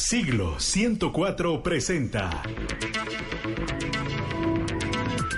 [0.00, 2.42] Siglo 104 presenta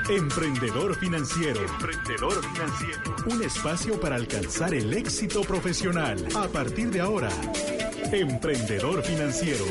[0.08, 1.60] Emprendedor Financiero.
[1.60, 3.16] Emprendedor Financiero.
[3.26, 6.24] Un espacio para alcanzar el éxito profesional.
[6.36, 7.30] A partir de ahora,
[8.12, 9.64] Emprendedor Financiero.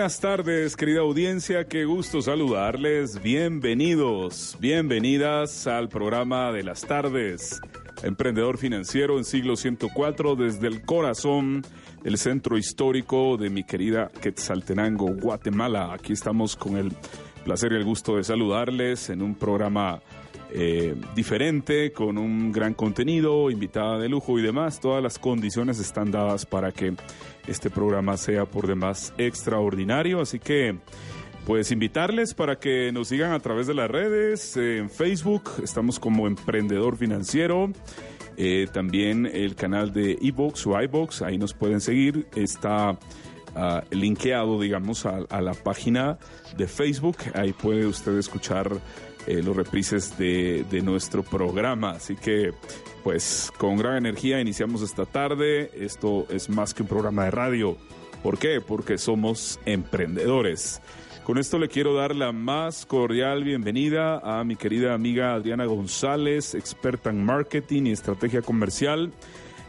[0.00, 3.20] Buenas tardes, querida audiencia, qué gusto saludarles.
[3.22, 7.60] Bienvenidos, bienvenidas al programa de las tardes.
[8.02, 11.66] Emprendedor financiero en siglo 104 desde el corazón
[12.02, 15.92] del centro histórico de mi querida Quetzaltenango, Guatemala.
[15.92, 16.92] Aquí estamos con el
[17.44, 20.00] placer y el gusto de saludarles en un programa
[20.52, 24.80] eh, diferente, con un gran contenido, invitada de lujo y demás.
[24.80, 26.94] Todas las condiciones están dadas para que
[27.46, 30.20] este programa sea por demás extraordinario.
[30.20, 30.76] Así que,
[31.46, 36.00] pues invitarles para que nos sigan a través de las redes, eh, en Facebook, estamos
[36.00, 37.70] como Emprendedor Financiero.
[38.36, 42.26] Eh, también el canal de iBox o iBox, ahí nos pueden seguir.
[42.34, 46.18] Está uh, linkeado, digamos, a, a, la página
[46.56, 47.18] de Facebook.
[47.34, 48.80] Ahí puede usted escuchar
[49.26, 51.90] eh, los reprises de, de, nuestro programa.
[51.90, 52.52] Así que,
[53.02, 55.70] pues, con gran energía iniciamos esta tarde.
[55.74, 57.76] Esto es más que un programa de radio.
[58.22, 58.60] ¿Por qué?
[58.60, 60.80] Porque somos emprendedores.
[61.24, 66.54] Con esto le quiero dar la más cordial bienvenida a mi querida amiga Adriana González,
[66.54, 69.12] experta en marketing y estrategia comercial.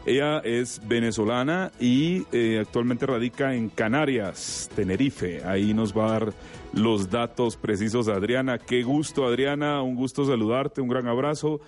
[0.04, 5.44] Ella es venezolana y eh, actualmente radica en Canarias, Tenerife.
[5.44, 6.32] Ahí nos va a dar
[6.72, 8.58] los datos precisos Adriana.
[8.58, 11.60] Qué gusto Adriana, un gusto saludarte, un gran abrazo.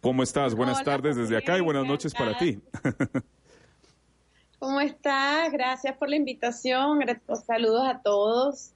[0.00, 0.54] ¿Cómo estás?
[0.54, 2.60] Buenas Hola, tardes desde acá y buenas ¿cómo noches para ti.
[4.58, 5.52] ¿Cómo estás?
[5.52, 7.00] Gracias por la invitación.
[7.46, 8.72] Saludos a todos.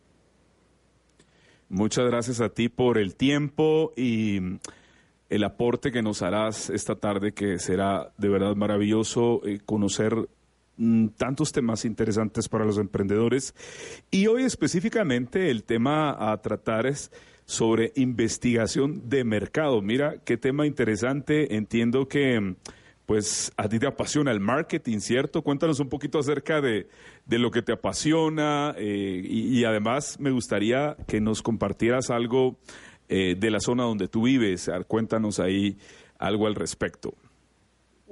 [1.69, 4.41] Muchas gracias a ti por el tiempo y
[5.29, 10.29] el aporte que nos harás esta tarde, que será de verdad maravilloso eh, conocer
[11.17, 13.55] tantos temas interesantes para los emprendedores.
[14.11, 17.11] Y hoy específicamente el tema a tratar es
[17.45, 19.83] sobre investigación de mercado.
[19.83, 21.57] Mira, qué tema interesante.
[21.57, 22.57] Entiendo que mm,
[23.07, 25.43] pues a ti te apasiona el marketing, ¿cierto?
[25.43, 26.87] Cuéntanos un poquito acerca de,
[27.27, 32.57] de lo que te apasiona eh, y, además me gustaría que nos compartieras algo
[33.09, 34.71] eh, de la zona donde tú vives.
[34.87, 35.77] Cuéntanos ahí
[36.21, 37.15] algo al respecto.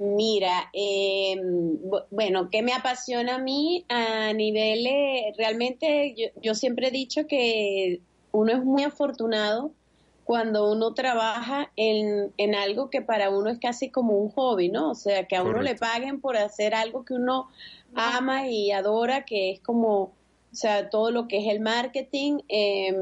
[0.01, 6.55] Mira, eh, bu- bueno, ¿qué me apasiona a mí a nivel, eh, realmente yo, yo
[6.55, 8.01] siempre he dicho que
[8.31, 9.75] uno es muy afortunado
[10.23, 14.91] cuando uno trabaja en, en algo que para uno es casi como un hobby, ¿no?
[14.91, 17.49] O sea, que a uno le paguen por hacer algo que uno
[17.93, 20.17] ama y adora, que es como, o
[20.53, 22.93] sea, todo lo que es el marketing, eh,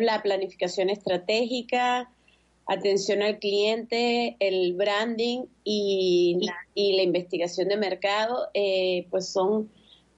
[0.00, 2.14] la planificación estratégica,
[2.68, 6.38] atención al cliente, el branding y,
[6.76, 9.70] la investigación de mercado, eh, pues son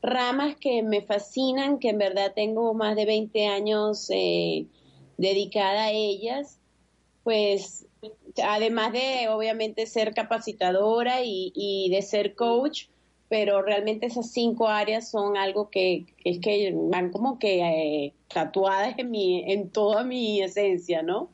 [0.02, 4.66] ramas que me fascinan, que en verdad tengo más de 20 años eh,
[5.16, 6.58] dedicada a ellas,
[7.22, 7.86] pues
[8.42, 12.86] además de obviamente ser capacitadora y, de ser coach,
[13.28, 18.14] pero realmente esas cinco áreas son algo que, que es que van como que eh,
[18.26, 21.30] tatuadas en mi, en toda mi esencia, ¿no?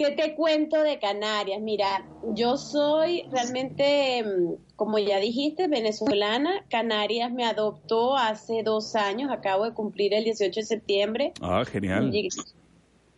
[0.00, 1.60] ¿Qué te cuento de Canarias?
[1.60, 6.64] Mira, yo soy realmente, mm, como ya dijiste, venezolana.
[6.70, 11.32] Canarias me adoptó hace dos años, acabo de cumplir el 18 de septiembre.
[11.42, 12.10] Ah, genial.
[12.14, 12.30] Y,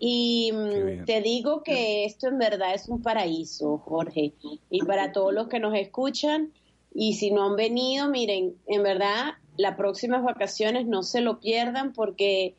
[0.01, 4.33] y, mm, te digo que esto en verdad es un paraíso, Jorge.
[4.69, 6.53] Y para todos los que nos escuchan,
[6.93, 11.93] y si no han venido, miren, en verdad, las próximas vacaciones no se lo pierdan
[11.93, 12.57] porque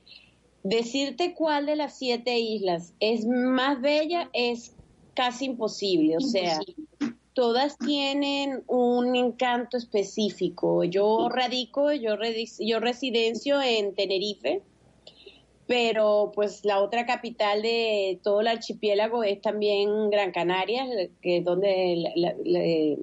[0.63, 4.73] decirte cuál de las siete islas es más bella es
[5.13, 6.17] casi imposible.
[6.17, 6.59] O sea,
[7.33, 10.83] todas tienen un encanto específico.
[10.83, 12.15] Yo radico, yo,
[12.59, 14.61] yo residencio en Tenerife,
[15.67, 20.85] pero pues la otra capital de todo el archipiélago es también Gran Canaria,
[21.21, 22.97] que es donde la- la-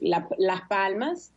[0.00, 1.32] la- Las Palmas.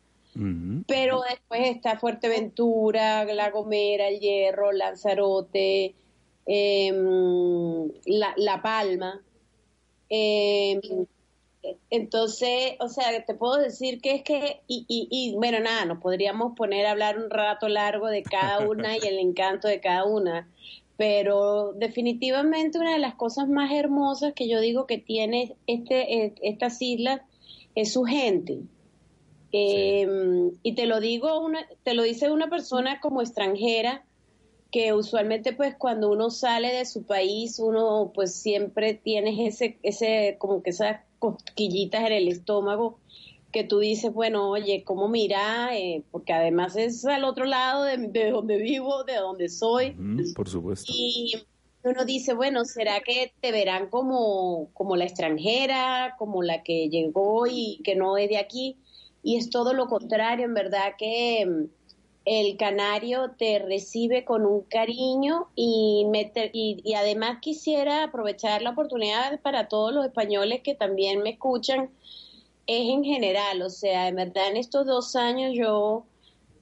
[0.87, 5.95] Pero después está Fuerteventura, La Gomera, El Hierro, Lanzarote,
[6.45, 9.21] em, la, La Palma.
[10.09, 10.79] em,
[11.89, 15.99] entonces, o sea, te puedo decir que es que, y, y, y bueno, nada, nos
[15.99, 20.05] podríamos poner a hablar un rato largo de cada una y el encanto de cada
[20.05, 20.49] una,
[20.97, 26.33] pero definitivamente una de las cosas más hermosas que yo digo que tiene este, eh,
[26.41, 27.21] estas islas
[27.75, 28.59] es su gente.
[29.51, 34.05] Em, y te lo digo, una, te lo dice una persona como extranjera,
[34.71, 40.35] que usualmente pues cuando uno sale de su país, uno pues siempre tiene ese, ese,
[40.37, 42.99] como que esas cosquillitas en el estómago
[43.51, 45.75] que tú dices, bueno, oye, ¿cómo mira?
[45.75, 49.95] Eh, porque además es al otro lado de, donde vivo, de donde soy.
[50.35, 50.91] por supuesto.
[50.95, 51.33] Y
[51.83, 57.47] uno dice, bueno, ¿será que te verán como, como la extranjera, como la que llegó
[57.47, 58.77] y que no es de aquí?
[59.23, 61.65] Y es todo lo contrario, en verdad que mm,
[62.25, 66.05] el canario te recibe con un cariño y,
[66.53, 71.89] y, y, además quisiera aprovechar la oportunidad para todos los españoles que también me escuchan,
[72.67, 76.05] es en general, o sea, en verdad en estos dos años yo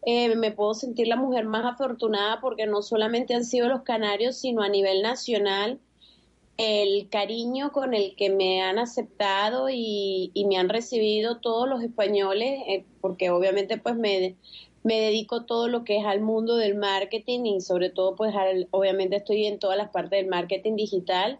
[0.05, 4.37] eh, me puedo sentir la mujer más afortunada porque no solamente han sido los canarios,
[4.37, 5.81] sino a nivel nacional
[6.57, 12.61] el cariño con el que me han aceptado y, me han recibido todos los españoles,
[12.67, 14.35] eh, porque obviamente pues me,
[14.83, 18.33] me dedico todo lo que es al mundo del marketing y sobre todo pues
[18.71, 21.39] obviamente estoy en todas las partes del marketing digital.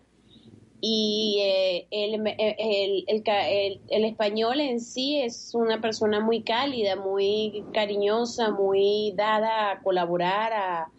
[0.79, 7.63] Y eh, el, el, el, el, español en sí es una persona muy cálida, muy
[7.73, 10.91] cariñosa, muy dada a colaborar, a,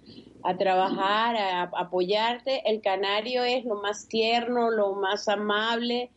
[0.42, 2.68] a trabajar, a, apoyarte.
[2.68, 6.10] El canario es lo más tierno, lo más amable.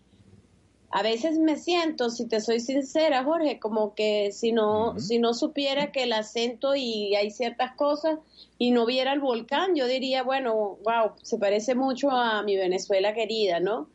[0.89, 5.33] A veces me siento, si te soy sincera, Jorge, como que si no, si no
[5.33, 8.19] supiera que el acento y hay ciertas cosas
[8.57, 13.13] y no viera el volcán, yo diría, bueno, wow, se parece mucho a mi Venezuela
[13.13, 13.88] querida, ¿no?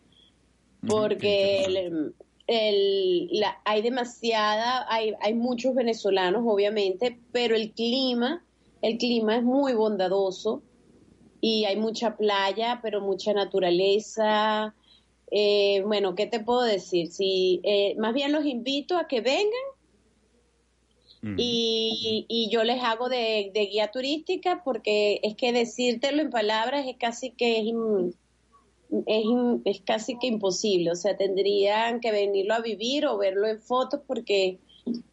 [0.88, 1.64] Porque
[2.46, 8.45] el, la, hay demasiada, hay, hay muchos venezolanos, obviamente, pero el clima
[8.82, 10.62] el clima es muy bondadoso
[11.40, 14.74] y hay mucha playa, pero mucha naturaleza.
[15.30, 17.08] Eh, bueno, ¿qué te puedo decir?
[17.08, 19.50] Si, eh, más bien los invito a que vengan
[21.36, 27.30] y, yo les hago de, guía turística porque es que decírtelo en palabras es casi
[27.30, 27.74] que es,
[29.06, 29.24] es,
[29.64, 30.92] es, casi que imposible.
[30.92, 34.60] O sea, tendrían que venirlo a vivir o verlo en fotos porque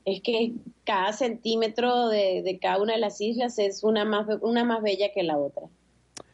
[0.05, 0.53] es que
[0.85, 5.23] cada centímetro de, cada una de las islas es una más, una más bella que
[5.23, 5.63] la otra.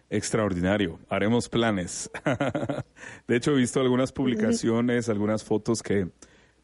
[0.09, 2.09] Extraordinario, haremos planes.
[3.27, 6.09] de hecho, he visto algunas publicaciones, algunas fotos que eh,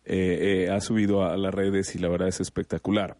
[0.06, 3.18] eh, ha subido a las redes y la verdad es espectacular.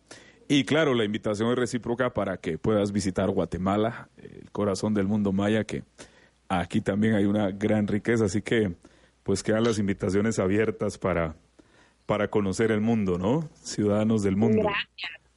[0.48, 5.32] Y claro, la invitación es recíproca para que puedas visitar Guatemala, el corazón del mundo
[5.32, 5.84] maya, que
[6.48, 8.74] aquí también hay una gran riqueza, así que
[9.24, 11.36] pues quedan las invitaciones abiertas para
[12.06, 13.50] para conocer el mundo, ¿no?
[13.64, 14.70] Ciudadanos del mundo.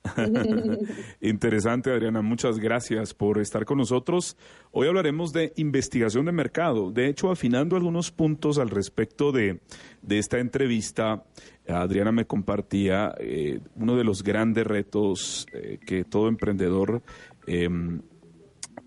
[1.20, 2.22] Interesante, Adriana.
[2.22, 4.36] Muchas gracias por estar con nosotros.
[4.70, 6.90] Hoy hablaremos de investigación de mercado.
[6.90, 9.60] De hecho, afinando algunos puntos al respecto de,
[10.08, 11.24] esta entrevista,
[11.68, 17.02] Adriana me compartía eh, uno de los grandes retos eh, que todo emprendedor
[17.46, 18.00] em,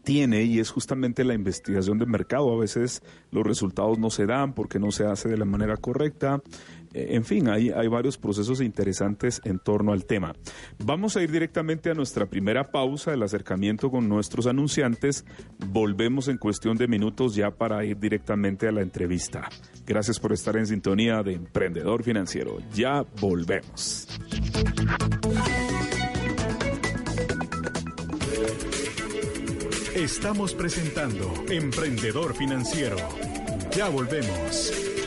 [0.04, 2.52] tiene y es justamente la investigación de mercado.
[2.54, 6.42] A veces los resultados no se dan porque no se hace de la manera correcta.
[6.94, 10.34] En fin, hay, hay varios procesos interesantes en torno al tema.
[10.84, 15.26] Vamos a ir directamente a nuestra primera pausa, el acercamiento con nuestros anunciantes.
[15.68, 19.50] Volvemos en cuestión de minutos ya para ir directamente a la entrevista.
[19.86, 22.58] Gracias por estar en sintonía de Emprendedor Financiero.
[22.74, 24.08] Ya volvemos.
[29.96, 32.98] Estamos presentando Emprendedor Financiero.
[33.76, 35.01] Ya volvemos.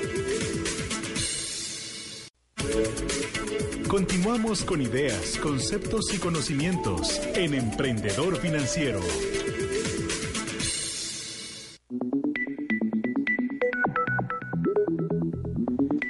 [3.89, 9.01] Continuamos con ideas, conceptos y conocimientos en Emprendedor Financiero.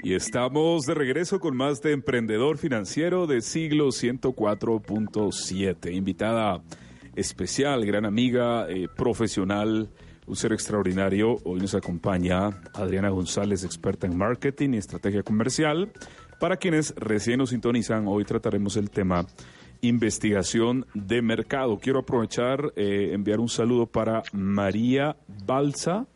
[0.02, 5.94] Y estamos de regreso con más de Emprendedor Financiero de siglo 104.7.
[5.94, 6.62] Invitada
[7.16, 9.88] especial, gran amiga, eh, profesional,
[10.26, 11.38] un ser extraordinario.
[11.44, 15.92] Hoy nos acompaña Adriana González, experta en marketing y estrategia comercial.
[16.44, 19.24] Para quienes recién nos sintonizan, hoy trataremos el tema
[19.80, 21.78] investigación de mercado.
[21.78, 26.06] Quiero aprovechar, eh, enviar un saludo para María Balsa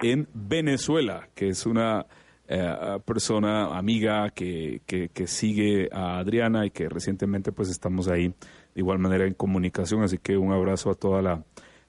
[0.00, 2.06] en Venezuela, que es una
[2.46, 4.80] eh, persona amiga que,
[5.26, 8.34] sigue a Adriana y que recientemente pues estamos ahí de
[8.76, 10.04] igual manera en comunicación.
[10.04, 11.42] Así que un abrazo a toda la,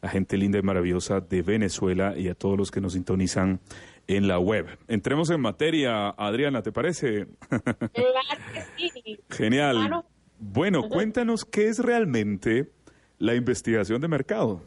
[0.09, 3.59] gente linda y maravillosa de Venezuela y a todos los que nos sintonizan
[4.07, 4.67] en la web.
[4.88, 7.27] Entremos en materia, Adriana, ¿te parece?
[7.50, 9.19] Claro que sí.
[9.29, 10.03] Genial.
[10.38, 12.71] Bueno, cuéntanos qué es realmente
[13.17, 14.62] la investigación de mercado.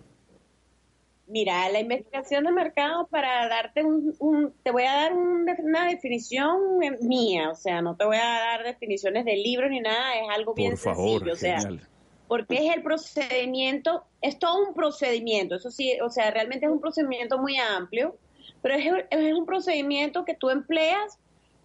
[1.26, 7.50] Mira, la investigación de mercado para darte un, te voy a dar una definición mía,
[7.50, 10.70] o sea, no te voy a dar definiciones de libros ni nada, es algo bien
[10.70, 11.88] Por favor, sencillo, o sea, genial.
[12.28, 16.80] porque es el procedimiento, es todo un procedimiento, eso sí, o sea, realmente es un
[16.80, 18.16] procedimiento muy amplio,
[18.62, 18.74] pero
[19.10, 21.18] es, un procedimiento que tú empleas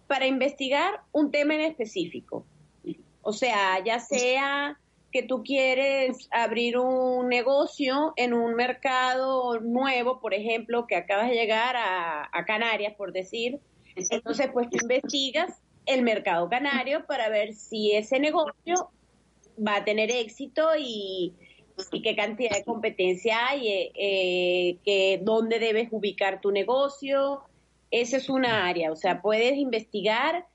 [0.06, 2.44] para investigar un tema en específico.
[3.22, 4.78] O sea, ya sea
[5.10, 11.36] que tú quieres abrir un negocio en un mercado nuevo, por ejemplo, que acabas de
[11.36, 13.60] llegar a, Canarias, por decir,
[14.10, 18.90] entonces pues investigas el mercado canario para ver si ese negocio
[19.56, 21.32] va a tener éxito y,
[21.92, 27.42] y qué cantidad de competencia hay, eh, eh, que dónde debes ubicar tu negocio.
[27.90, 30.46] Esa es una área, o sea, puedes investigar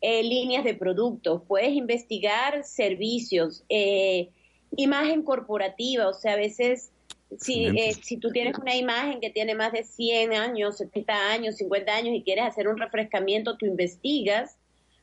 [0.00, 4.30] eh, líneas de productos, puedes investigar servicios, eh,
[4.76, 6.92] imagen corporativa, o sea, a veces
[7.36, 11.56] si, eh, si tú tienes una imagen que tiene más de 100 años, 70 años,
[11.56, 14.56] 50 años y quieres hacer un refrescamiento, tú investigas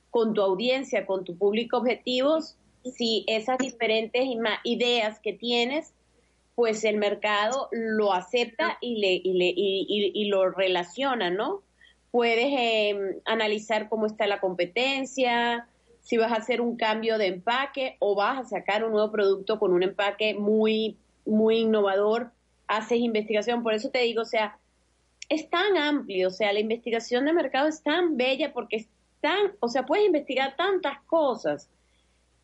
[0.10, 2.58] con tu audiencia, con tu público objetivos,
[2.92, 4.26] si esas diferentes
[4.64, 5.94] ideas que tienes,
[6.56, 11.64] pues el mercado lo acepta y, le, y, le, y, y, y lo relaciona, ¿no?
[12.16, 15.68] puedes eh, analizar cómo está la competencia,
[16.00, 19.60] si vas a hacer un cambio de empaque o vas a sacar un nuevo producto
[19.60, 22.32] con un empaque muy, muy innovador,
[22.68, 23.64] haces investigación.
[23.64, 24.58] Por eso te digo, o sea,
[25.28, 28.88] es tan amplio, o sea, la investigación de mercado es tan bella porque es
[29.20, 31.70] tan, o sea, puedes investigar tantas cosas.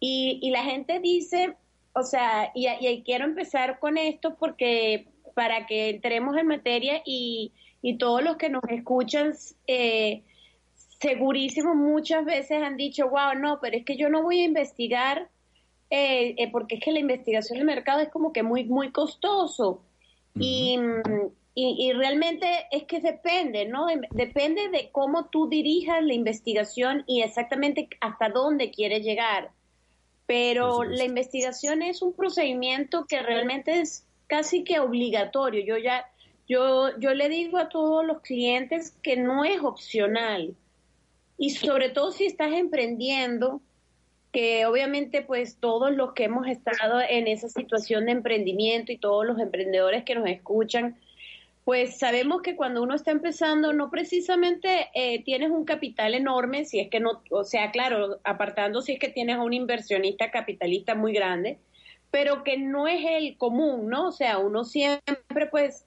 [0.01, 1.55] Y, y la gente dice,
[1.93, 7.53] o sea, y, y quiero empezar con esto porque para que entremos en materia y
[7.81, 9.33] y todos los que nos escuchan,
[9.67, 10.23] eh,
[10.99, 15.29] segurísimo muchas veces han dicho, wow, no, pero es que yo no voy a investigar,
[15.89, 19.81] eh, eh, porque es que la investigación de mercado es como que muy, muy costoso.
[20.39, 20.77] y,
[21.53, 23.87] y, y, realmente es que depende, ¿no?
[24.11, 29.51] Depende de cómo tú dirijas la investigación y exactamente hasta dónde quieres llegar.
[30.31, 35.61] Pero la investigación es un procedimiento que realmente es casi que obligatorio.
[35.65, 36.05] Yo ya,
[36.47, 40.55] yo, yo le digo a todos los clientes que no es opcional.
[41.37, 43.59] Y sobre todo si estás emprendiendo,
[44.31, 49.25] que obviamente pues todos los que hemos estado en esa situación de emprendimiento y todos
[49.25, 50.97] los emprendedores que nos escuchan,
[51.63, 56.79] pues sabemos que cuando uno está empezando no precisamente eh, tienes un capital enorme, si
[56.79, 60.95] es que no, o sea, claro, apartando si es que tienes a un inversionista capitalista
[60.95, 61.59] muy grande,
[62.09, 64.07] pero que no es el común, ¿no?
[64.07, 65.85] O sea, uno siempre pues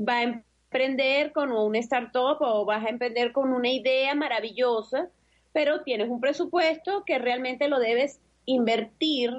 [0.00, 5.08] va a emprender con un startup o vas a emprender con una idea maravillosa,
[5.52, 9.30] pero tienes un presupuesto que realmente lo debes invertir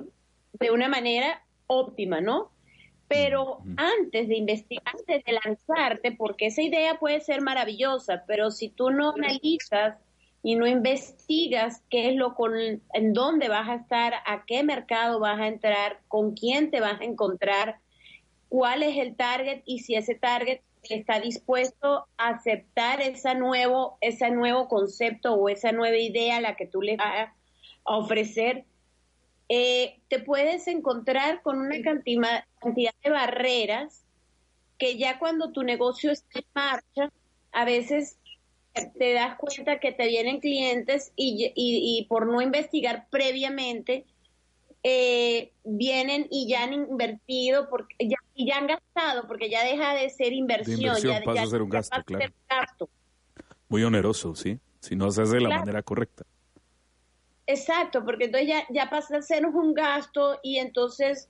[0.54, 2.52] de una manera óptima, ¿no?
[3.12, 8.70] Pero antes de investigar, antes de lanzarte, porque esa idea puede ser maravillosa, pero si
[8.70, 9.98] tú no analizas
[10.42, 15.20] y no investigas qué es lo con, en dónde vas a estar, a qué mercado
[15.20, 17.80] vas a entrar, con quién te vas a encontrar,
[18.48, 24.32] cuál es el target y si ese target está dispuesto a aceptar ese nuevo, ese
[24.32, 27.28] nuevo concepto o esa nueva idea a la que tú le vas
[27.84, 28.64] a ofrecer,
[29.54, 34.06] eh, te puedes encontrar con una cantidad, cantidad de barreras
[34.78, 37.12] que ya cuando tu negocio está en marcha,
[37.52, 38.18] a veces
[38.98, 44.06] te das cuenta que te vienen clientes y, y, y por no investigar previamente,
[44.84, 49.94] eh, vienen y ya han invertido porque ya, y ya han gastado porque ya deja
[49.96, 52.24] de ser inversión, de inversión ya, pasa ya, a ser un gasto, claro.
[52.24, 52.90] ser gasto.
[53.68, 55.62] Muy oneroso, sí, si no se hace de la Claro.
[55.64, 56.24] manera correcta.
[57.52, 61.30] Exacto, porque entonces ya, ya pasa a ser un gasto y entonces,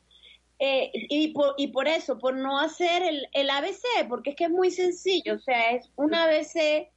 [0.60, 4.44] eh, y, por, y por eso, por no hacer el, el ABC, porque es que
[4.46, 6.90] es muy sencillo, o sea, es un ABC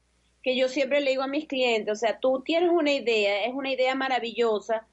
[0.42, 3.54] que yo siempre le digo a mis clientes, o sea, tú tienes una idea, es
[3.54, 4.86] una idea maravillosa,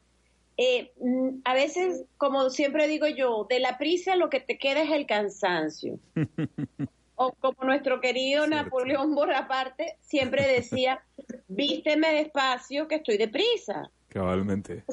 [0.56, 4.84] eh, mm, a veces, como siempre digo yo, de la prisa lo que te queda
[4.84, 6.00] es el cansancio.
[7.24, 8.64] O como nuestro querido Cierto.
[8.64, 11.04] Napoleón Bonaparte siempre decía,
[11.48, 13.92] vísteme despacio que estoy deprisa.
[14.12, 14.84] Cabalmente.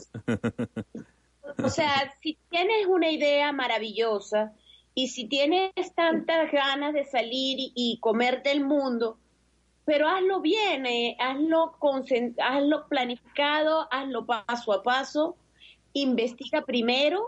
[1.64, 4.52] O sea, si tienes una idea maravillosa
[4.94, 9.18] y si tienes tantas ganas de salir y, comerte el mundo,
[9.84, 11.76] pero hazlo bien, eh, hazlo,
[12.40, 15.36] hazlo planificado, hazlo paso a paso,
[15.94, 17.26] investiga primero,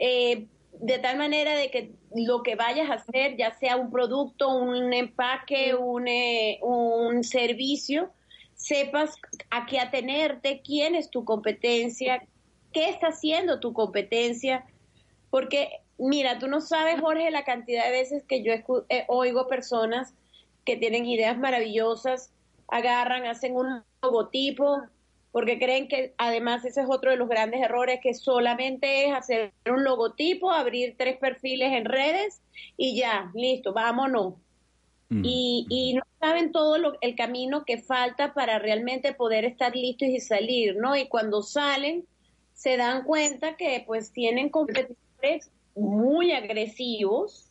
[0.00, 0.46] eh,
[0.80, 4.92] de tal manera de que lo que vayas a hacer, ya sea un producto, un
[4.92, 8.10] empaque, un, eh, un servicio,
[8.62, 9.16] sepas
[9.50, 12.22] a qué atenerte, quién es tu competencia,
[12.72, 14.64] qué está haciendo tu competencia,
[15.30, 18.52] porque mira, tú no sabes, Jorge, la cantidad de veces que yo
[18.88, 20.14] eh, oigo personas
[20.64, 22.32] que tienen ideas maravillosas,
[22.68, 24.82] agarran, hacen un logotipo,
[25.32, 29.52] porque creen que además ese es otro de los grandes errores, que solamente es hacer
[29.66, 32.40] un logotipo, abrir tres perfiles en redes
[32.76, 34.34] y ya, listo, vámonos.
[35.12, 35.22] Mm.
[35.24, 40.08] Y, y no saben todo lo, el camino que falta para realmente poder estar listos
[40.08, 40.96] y salir, ¿no?
[40.96, 42.04] Y cuando salen,
[42.54, 47.48] se dan cuenta que pues tienen competidores muy agresivos,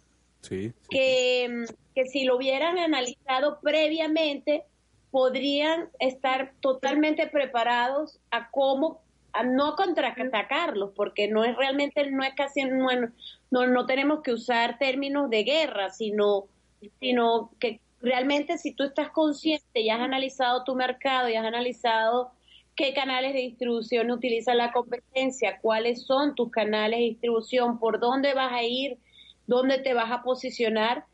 [0.90, 4.64] Que, que si lo hubieran analizado previamente,
[5.12, 9.02] podrían estar totalmente preparados a cómo
[9.34, 12.90] a no contraatacarlos, porque no es realmente, no es casi, no,
[13.50, 16.48] no, tenemos que usar términos de guerra, sino,
[17.00, 22.32] sino que realmente si tú estás consciente y has analizado tu mercado y has analizado
[22.76, 28.34] qué canales de distribución utiliza la competencia, cuáles son tus canales de distribución, por dónde
[28.34, 28.98] vas a ir,
[29.46, 31.06] dónde te vas a posicionar,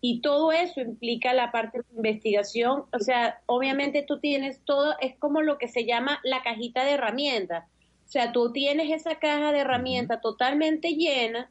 [0.00, 2.84] y todo eso implica la parte de investigación.
[2.92, 6.92] O sea, obviamente tú tienes todo, es como lo que se llama la cajita de
[6.92, 7.64] herramientas.
[8.06, 11.50] O sea, tú tienes esa caja de herramientas totalmente llena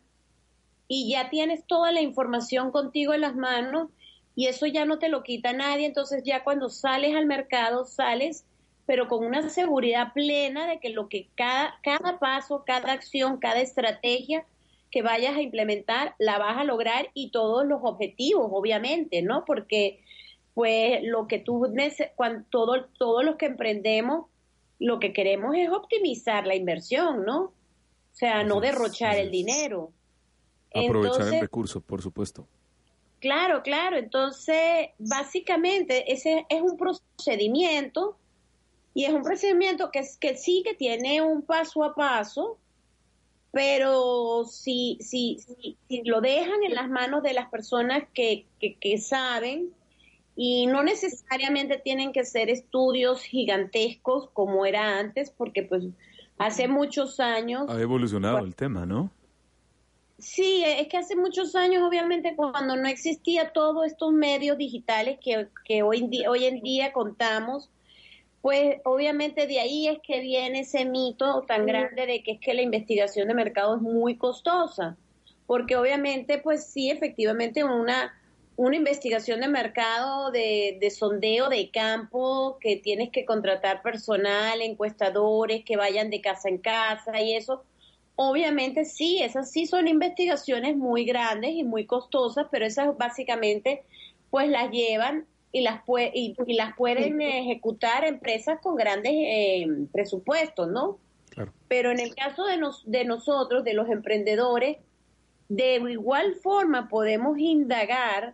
[0.88, 3.89] y ya tienes toda la información contigo en las manos
[4.36, 5.86] y eso ya no te lo quita nadie.
[5.86, 8.46] Entonces ya cuando sales al mercado, sales
[8.88, 13.60] pero con una seguridad plena de que lo que cada, cada paso, cada acción, cada
[13.60, 14.46] estrategia
[14.89, 19.44] que vayas a implementar la vas a lograr y todos los objetivos, obviamente, ¿no?
[19.44, 20.00] Porque
[20.53, 21.67] pues lo que tú,
[22.15, 24.27] cuando todo, todos los que emprendemos,
[24.79, 27.41] lo que queremos es optimizar la inversión, ¿no?
[27.41, 27.53] O
[28.13, 29.91] sea, no derrochar el dinero.
[30.74, 32.47] Aprovechar el recurso, por supuesto.
[33.19, 33.97] Claro, claro.
[33.97, 38.17] Entonces, básicamente, ese es un procedimiento
[38.93, 42.57] y es un procedimiento que, es, que sí que tiene un paso a paso,
[43.51, 45.39] pero si, si,
[45.88, 49.69] si, lo dejan en las manos de las personas que, que, saben,
[50.36, 55.84] y no necesariamente tienen que ser estudios gigantescos como era antes, porque pues
[56.38, 57.69] hace muchos años...
[57.69, 59.12] Ha evolucionado el tema, ¿no?
[60.19, 65.47] Sí, es que hace muchos años, obviamente, cuando no existía todos estos medios digitales que,
[65.63, 67.69] que hoy, hoy en día contamos,
[68.41, 72.53] pues obviamente de ahí es que viene ese mito tan grande de que es que
[72.53, 74.97] la investigación de mercado es muy costosa,
[75.45, 78.19] porque obviamente pues sí, efectivamente una,
[78.56, 85.63] una investigación de mercado de, de sondeo de campo, que tienes que contratar personal, encuestadores
[85.63, 87.63] que vayan de casa en casa y eso,
[88.17, 93.84] obviamente sí, esas sí son investigaciones muy grandes y muy costosas, pero esas básicamente
[94.32, 95.82] pues las llevan y las,
[96.13, 100.97] y, las pueden ejecutar empresas con grandes eh, presupuestos, ¿no?
[101.67, 104.77] Pero en el caso de, nos, de nosotros, de los emprendedores,
[105.47, 108.34] de igual forma podemos indagar,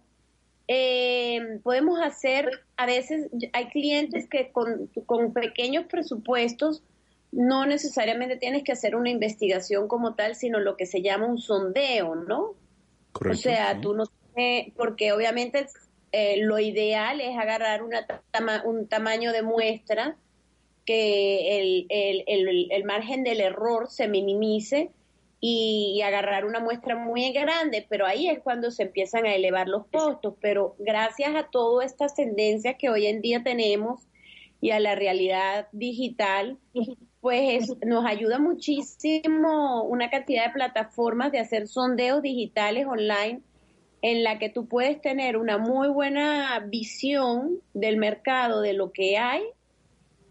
[0.70, 6.82] eh, podemos hacer, a veces hay clientes que con, con pequeños presupuestos
[7.34, 11.40] no necesariamente tienes que hacer una investigación como tal, sino lo que se llama un
[11.40, 12.56] sondeo, ¿no?
[13.12, 14.06] Correcto, o sea, tú no
[14.76, 15.68] porque obviamente
[16.12, 18.06] eh, lo ideal es agarrar una
[18.66, 20.18] un tamaño de muestra
[20.86, 24.92] que el, el, el, margen del error se minimice
[25.40, 29.88] y, agarrar una muestra muy grande, pero ahí es cuando se empiezan a elevar los
[29.88, 30.36] costos.
[30.42, 34.02] Pero gracias a todas estas tendencias que hoy en día tenemos
[34.62, 36.58] y a la realidad digital,
[37.24, 43.40] pues nos ayuda muchísimo una cantidad de plataformas de hacer sondeos digitales online
[44.02, 49.18] en la que tú puedes tener una muy buena visión del mercado, de lo que
[49.18, 49.42] hay,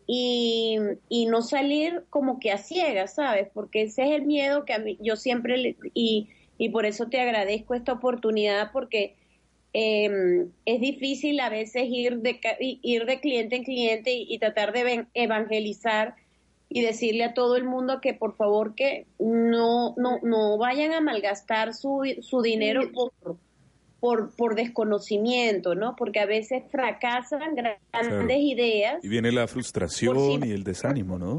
[0.07, 0.77] y,
[1.31, 3.49] no salir como que a ciegas, ¿sabes?
[3.55, 6.29] Porque ese es el miedo que a mí, yo siempre, y,
[6.59, 9.17] y por eso te agradezco esta oportunidad, porque
[9.73, 15.07] em, es difícil a veces ir de, ir de cliente en cliente y, tratar de
[15.15, 16.17] evangelizar
[16.75, 21.01] y decirle a todo el mundo que por favor que no, no, no vayan a
[21.01, 23.13] malgastar su, su dinero por
[24.03, 25.95] por, por desconocimiento, ¿no?
[25.95, 28.99] Porque a veces fracasan grandes ideas.
[29.05, 31.37] Y viene la frustración y el desánimo, ¿no?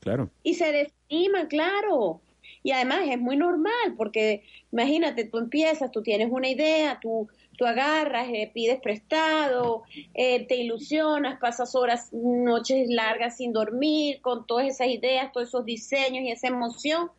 [0.00, 0.28] Claro.
[0.42, 2.20] Y se desestima, claro.
[2.64, 7.66] Y además es muy normal, porque imagínate, tú empiezas, tú tienes una idea, tú, tú
[7.66, 9.82] agarras, eh, pides prestado,
[10.14, 15.64] eh, te ilusionas, pasas horas, noches largas sin dormir, con todas esas ideas, todos esos
[15.66, 17.10] diseños y esa emoción,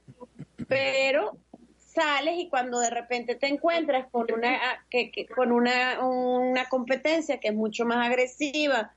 [0.68, 1.38] pero
[1.78, 4.58] sales y cuando de repente te encuentras con una
[4.90, 8.94] que, con una, una competencia que es mucho más agresiva,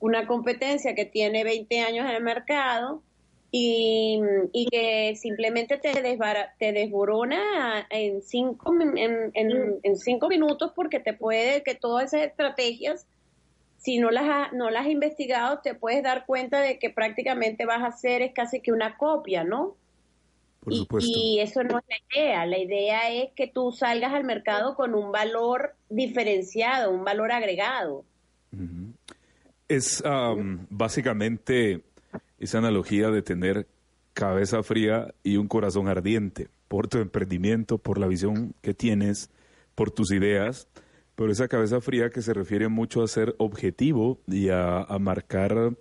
[0.00, 3.02] una competencia que tiene 20 años en el mercado
[3.50, 4.20] y,
[4.52, 11.00] y que simplemente te, desbara, te desborona en cinco, en, en, en cinco minutos porque
[11.00, 13.06] te puede que todas esas estrategias
[13.86, 17.82] si no las, no las has investigado, te puedes dar cuenta de que prácticamente vas
[17.82, 19.76] a hacer es casi que una copia, ¿no?
[20.58, 21.08] Por supuesto.
[21.08, 22.46] Y, eso no es la idea.
[22.46, 28.04] La idea es que tú salgas al mercado con un valor diferenciado, un valor agregado.
[29.68, 30.02] Es
[30.68, 31.82] básicamente
[32.38, 33.66] esa analogía de tener
[34.14, 39.30] cabeza fría y un corazón ardiente por tu emprendimiento, por la visión que tienes,
[39.74, 40.68] por tus ideas
[41.16, 45.74] pero esa cabeza fría que se refiere mucho a ser objetivo y a, marcar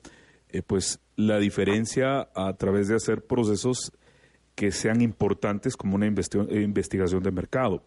[0.50, 3.92] eh, pues la diferencia a través de hacer procesos
[4.56, 7.84] que sean importantes como una investigación de mercado.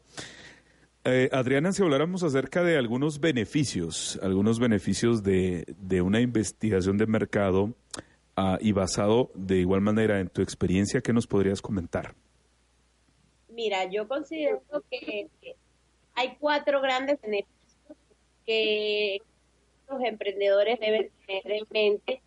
[1.04, 5.64] Eh, Adriana, si habláramos acerca de algunos beneficios, algunos beneficios de,
[6.02, 7.74] una investigación de mercado
[8.38, 12.14] ah, y basado de igual manera en tu experiencia, ¿qué nos podrías comentar?
[13.48, 15.28] Mira, yo considero que
[16.14, 17.98] hay cuatro grandes beneficios
[18.46, 19.18] que
[19.88, 22.20] los emprendedores deben tener en mente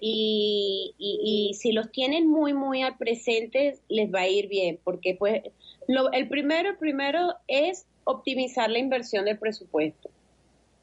[0.00, 5.16] y, y, si los tienen muy, muy al presente, les va a ir bien, porque
[5.18, 5.42] pues
[5.88, 10.10] lo, el primero, primero es optimizar la inversión del presupuesto.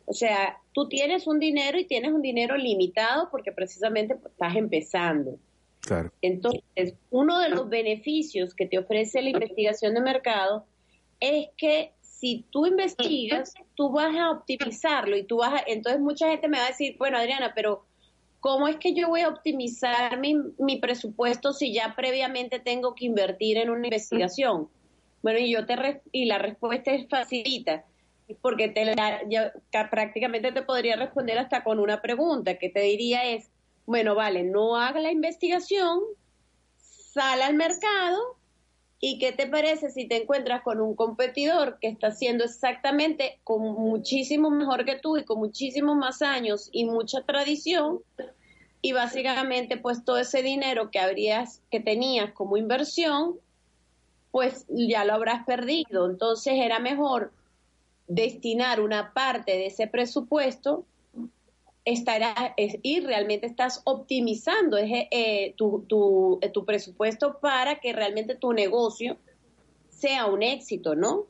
[0.05, 5.37] O sea, tú tienes un dinero y tienes un dinero limitado porque precisamente estás empezando.
[5.81, 6.11] Claro.
[6.21, 10.65] Entonces, uno de los beneficios que te ofrece la investigación de mercado
[11.19, 16.29] es que si tú investigas, tú vas a optimizarlo y tú vas a, entonces mucha
[16.29, 17.85] gente me va a decir, bueno, Adriana, pero
[18.39, 23.05] ¿cómo es que yo voy a optimizar mi, mi presupuesto si ya previamente tengo que
[23.05, 24.69] invertir en una investigación?
[25.21, 27.85] Bueno, y yo te y la respuesta es facilita,
[28.41, 28.95] porque te
[29.89, 33.49] prácticamente te podría responder hasta con una pregunta que te diría es,
[33.85, 35.99] bueno, vale, no haga la investigación,
[36.77, 38.37] sal al mercado
[39.07, 43.61] ¿Y qué te parece si te encuentras con un competidor que está haciendo exactamente con
[43.61, 47.99] muchísimo mejor que tú y con muchísimos más años y mucha tradición?
[48.81, 53.35] Y básicamente, pues todo ese dinero que habrías, que tenías como inversión,
[54.31, 56.09] pues ya lo habrás perdido.
[56.09, 57.31] Entonces era mejor
[58.07, 60.85] destinar una parte de ese presupuesto
[61.85, 68.53] estará, y realmente estás optimizando eh, tu, tu, eh, tu, presupuesto para que realmente tu
[68.53, 69.17] negocio
[69.89, 71.27] sea un éxito, ¿no?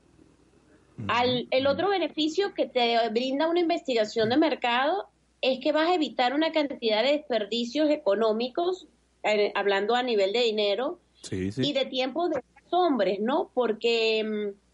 [1.09, 5.09] Al, el otro beneficio que te brinda una investigación de mercado
[5.41, 8.87] es que vas a evitar una cantidad de desperdicios económicos,
[9.23, 10.99] eh, hablando a nivel de dinero,
[11.31, 13.51] y de tiempo de hombres, ¿no?
[13.53, 14.64] Porque mm,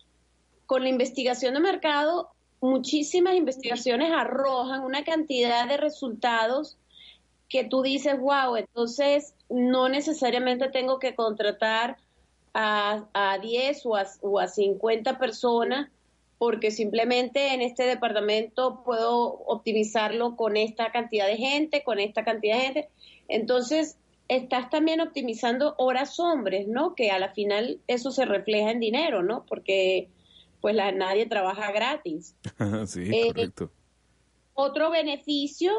[0.71, 2.29] con la investigación de mercado
[2.61, 6.77] muchísimas investigaciones arrojan una cantidad de resultados
[7.49, 11.97] que tú dices, wow, entonces no necesariamente tengo que contratar
[12.53, 15.89] a, a 10 o a, o a 50 personas
[16.37, 22.55] porque simplemente en este departamento puedo optimizarlo con esta cantidad de gente, con esta cantidad
[22.55, 22.89] de gente.
[23.27, 23.97] Entonces,
[24.29, 26.95] estás también optimizando horas hombres, ¿no?
[26.95, 29.45] Que a la final eso se refleja en dinero, ¿no?
[29.49, 30.07] Porque
[30.61, 32.35] pues la, nadie trabaja gratis.
[32.85, 33.71] sí, eh, correcto.
[34.53, 35.71] Otro beneficio,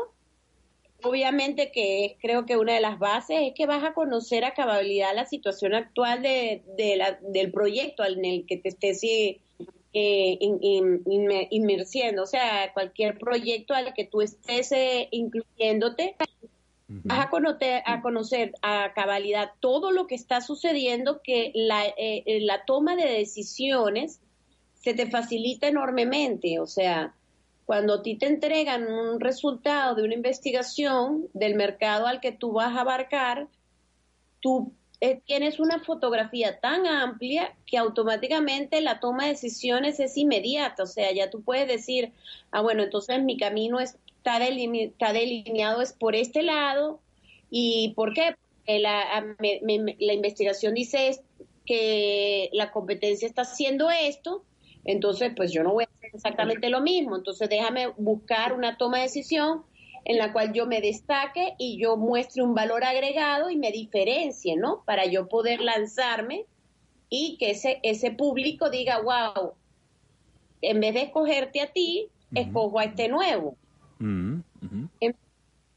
[1.02, 5.14] obviamente que creo que una de las bases es que vas a conocer a cabalidad
[5.14, 6.62] la situación actual de,
[6.96, 9.38] la, del proyecto en el que te estés eh,
[11.50, 16.16] inmersiendo, o sea, cualquier proyecto al que tú estés eh, incluyéndote,
[16.88, 22.38] vas a conocer, a conocer a cabalidad todo lo que está sucediendo, que la, eh,
[22.42, 24.20] la toma de decisiones
[24.82, 26.58] se te facilita enormemente.
[26.58, 27.14] O sea,
[27.64, 32.52] cuando a ti te entregan un resultado de una investigación del mercado al que tú
[32.52, 33.48] vas a abarcar,
[34.40, 40.82] tú eh, tienes una fotografía tan amplia que automáticamente la toma de decisiones es inmediata.
[40.82, 42.12] O sea, ya tú puedes decir,
[42.50, 43.98] ah, bueno, entonces mi camino está,
[44.44, 47.00] está delineado es por este lado.
[47.50, 48.36] ¿Y por qué?
[48.56, 51.20] Porque la, la investigación dice
[51.66, 54.42] que la competencia está haciendo esto
[54.84, 57.16] entonces, pues yo no voy a hacer exactamente lo mismo.
[57.16, 59.62] Entonces, déjame buscar una toma de decisión
[60.04, 64.56] en la cual yo me destaque y yo muestre un valor agregado y me diferencie,
[64.56, 64.82] ¿no?
[64.84, 66.46] Para yo poder lanzarme
[67.08, 69.52] y que ese, ese público diga, wow,
[70.60, 73.56] en vez de escogerte a ti, escojo a este nuevo.
[74.00, 74.42] Em,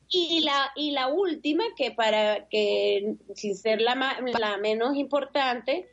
[0.09, 3.95] y la, y la última, que para que, sin ser la,
[4.39, 5.89] la menos importante,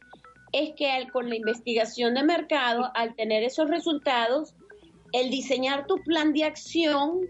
[0.52, 4.54] es que con la investigación de mercado, al tener esos resultados,
[5.12, 7.20] el diseñar tu plan de acción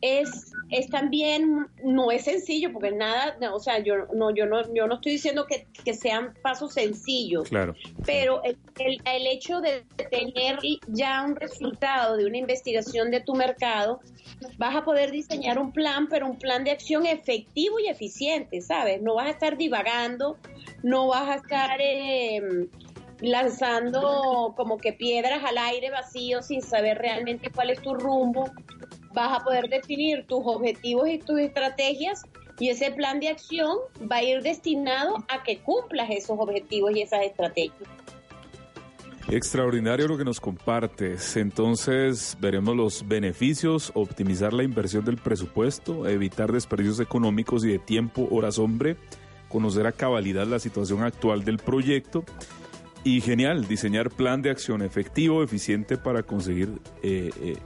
[0.00, 4.86] es, es también, no es sencillo, porque nada, o sea, yo no, yo no, yo
[4.86, 7.74] no estoy diciendo que, sean pasos sencillos, claro.
[8.06, 8.56] pero el,
[9.04, 10.58] el, hecho de tener
[10.88, 14.00] ya un resultado de una investigación de tu mercado,
[14.56, 19.02] vas a poder diseñar un plan, pero un plan de acción efectivo y eficiente, ¿sabes?
[19.02, 20.38] No vas a estar divagando,
[20.82, 22.40] no vas a estar eh,
[23.20, 28.50] lanzando como que piedras al aire vacío sin saber realmente cuál es tu rumbo.
[29.14, 32.22] Vas a poder definir tus objetivos y tus estrategias
[32.58, 33.76] y ese plan de acción
[34.10, 37.88] va a ir destinado a que cumplas esos objetivos y esas estrategias.
[39.28, 41.36] Extraordinario lo que nos compartes.
[41.36, 48.28] Entonces veremos los beneficios, optimizar la inversión del presupuesto, evitar desperdicios económicos y de tiempo,
[48.30, 48.96] horas hombre,
[49.48, 52.24] conocer a cabalidad la situación actual del proyecto
[53.04, 57.56] y genial, diseñar plan de acción efectivo, eficiente para conseguir eh, eh,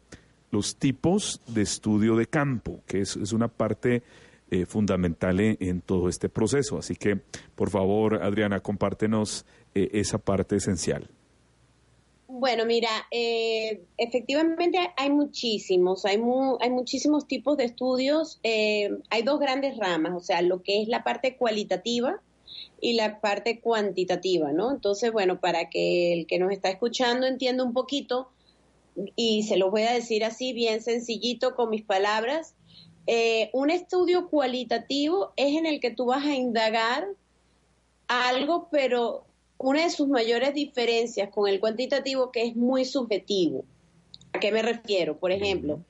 [0.50, 4.02] los tipos de estudio de campo, que es, una parte
[4.50, 6.78] eh, fundamental en, todo este proceso.
[6.78, 7.20] Así que,
[7.54, 11.06] por favor, Adriana, compártenos eh, esa parte esencial.
[12.28, 16.18] Bueno, mira, eh, efectivamente hay muchísimos, hay,
[16.60, 18.40] hay muchísimos tipos de estudios.
[18.42, 22.22] hay dos grandes ramas, o sea, lo que es la parte cualitativa,
[22.80, 24.70] y la parte cuantitativa, ¿no?
[24.70, 28.28] Entonces, bueno, para que el que nos está escuchando entienda un poquito,
[29.14, 32.54] y se lo voy a decir así, bien sencillito con mis palabras,
[33.06, 37.06] eh, un estudio cualitativo es en el que tú vas a indagar
[38.08, 39.24] algo, pero
[39.58, 43.64] una de sus mayores diferencias con el cuantitativo que es muy subjetivo.
[44.32, 45.18] ¿A qué me refiero?
[45.18, 45.80] Por ejemplo,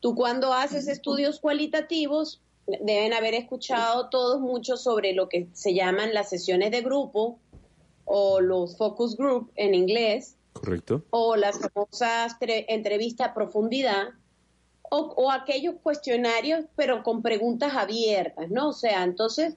[0.00, 6.14] tú cuando haces estudios cualitativos, deben haber escuchado todos mucho sobre lo que se llaman
[6.14, 7.38] las sesiones de grupo
[8.04, 10.36] o los focus group en inglés.
[10.52, 11.04] Correcto.
[11.10, 14.08] O las famosas entrevistas a profundidad.
[14.90, 18.68] O, aquellos cuestionarios, pero con preguntas abiertas, ¿no?
[18.68, 19.56] O sea, entonces,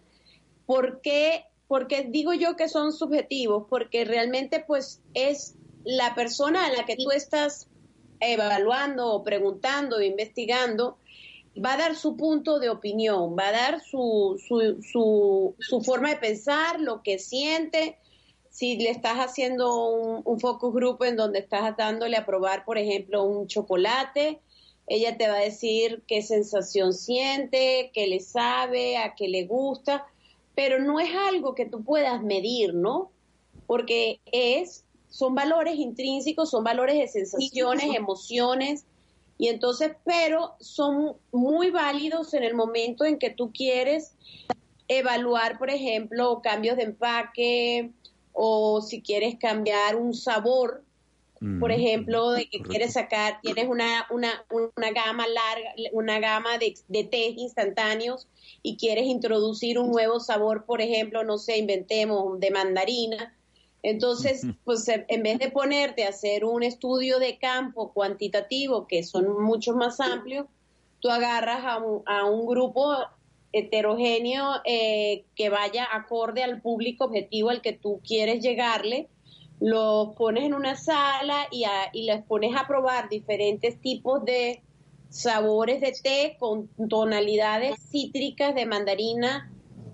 [0.65, 3.65] ¿por qué, porque digo yo que son subjetivos?
[3.69, 7.67] Porque realmente, pues, es la persona a la que tú estás
[8.19, 10.97] evaluando o preguntando o investigando,
[11.63, 16.09] va a dar su punto de opinión, va a dar su, su, su, su forma
[16.09, 17.97] de pensar, lo que siente.
[18.49, 19.89] Si le estás haciendo
[20.23, 24.39] un, focus group en donde estás dándole a probar, por ejemplo, un chocolate,
[24.87, 30.07] ella te va a decir qué sensación siente, qué le sabe, a qué le gusta,
[30.55, 33.11] pero no es algo que tú puedas medir, ¿no?
[33.67, 38.85] Porque es, son valores intrínsecos, son valores de sensaciones, emociones,
[39.37, 44.13] y entonces, pero son muy válidos en el momento en que tú quieres
[44.87, 47.91] evaluar, por ejemplo, cambios de empaque
[48.33, 50.83] o si quieres cambiar un sabor,
[51.59, 56.73] por ejemplo, de que quieres sacar, tienes una, una, una gama larga, una gama de,
[56.87, 58.27] de té instantáneos
[58.63, 63.36] y quieres introducir un nuevo sabor, por ejemplo, no sé, inventemos de mandarina,
[63.83, 69.43] entonces, pues en vez de ponerte a hacer un estudio de campo cuantitativo, que son
[69.43, 70.47] mucho más amplios,
[70.99, 72.95] tú agarras a un, a un grupo
[73.53, 79.07] heterogéneo eh, que vaya acorde al público objetivo al que tú quieres llegarle,
[79.59, 84.61] los pones en una sala y, y les pones a probar diferentes tipos de
[85.09, 89.51] sabores de té con tonalidades cítricas de mandarina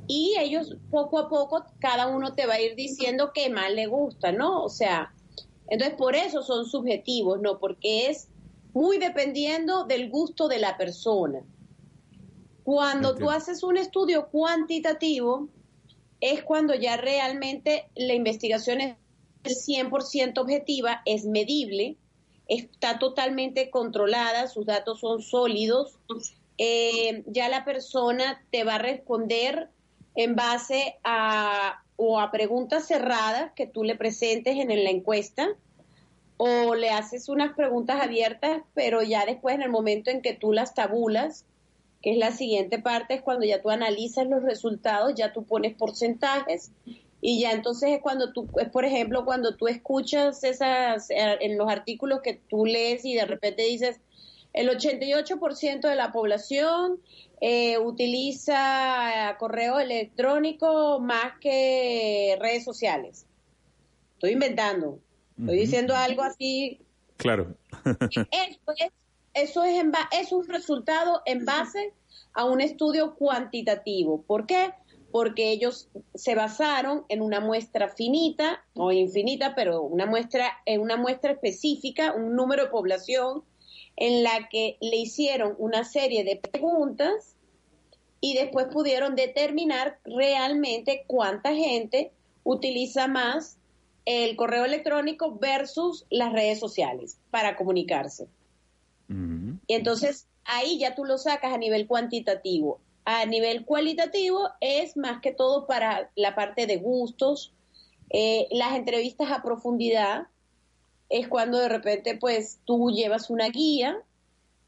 [0.07, 3.87] y ellos poco a poco cada uno te va a ir diciendo qué más le
[3.87, 4.63] gusta, ¿no?
[4.63, 5.13] O sea,
[5.67, 7.59] entonces por eso son subjetivos, ¿no?
[7.59, 8.29] Porque es
[8.73, 11.41] muy dependiendo del gusto de la persona.
[12.63, 15.49] Cuando tú haces un estudio cuantitativo,
[16.21, 21.97] es cuando ya realmente la investigación es 100% objetiva, es medible,
[22.47, 25.97] está totalmente controlada, sus datos son sólidos,
[26.57, 29.69] eh, ya la persona te va a responder
[30.15, 35.49] en base a o a preguntas cerradas que tú le presentes en la encuesta
[36.37, 40.51] o le haces unas preguntas abiertas, pero ya después en el momento en que tú
[40.51, 41.45] las tabulas,
[42.01, 45.75] que es la siguiente parte, es cuando ya tú analizas los resultados, ya tú pones
[45.75, 46.71] porcentajes
[47.21, 51.57] y ya entonces es cuando tú, es por ejemplo, cuando tú escuchas esas, eh, en
[51.57, 54.01] los artículos que tú lees y de repente dices,
[54.53, 56.99] el 88% de la población
[57.41, 63.25] eh, utiliza correo electrónico más que redes sociales.
[64.13, 64.99] Estoy inventando,
[65.37, 66.79] estoy diciendo algo así.
[67.17, 67.55] Claro.
[68.11, 68.25] eso
[68.77, 68.91] es,
[69.33, 71.93] eso es, es un resultado en base
[72.33, 74.21] a un estudio cuantitativo.
[74.21, 74.71] ¿Por qué?
[75.11, 80.95] Porque ellos se basaron en una muestra finita o infinita, pero una muestra en una
[80.95, 83.43] muestra específica, un número de población
[83.95, 87.35] en la que le hicieron una serie de preguntas
[88.19, 92.11] y después pudieron determinar realmente cuánta gente
[92.43, 93.57] utiliza más
[94.05, 98.27] el correo electrónico versus las redes sociales para comunicarse.
[99.67, 102.79] Y entonces ahí ya tú lo sacas a nivel cuantitativo.
[103.05, 107.53] A nivel cualitativo es más que todo para la parte de gustos,
[108.09, 110.27] eh, las entrevistas a profundidad,
[111.09, 113.97] es cuando de repente pues tú llevas una guía,